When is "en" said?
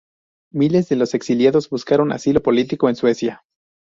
2.89-2.95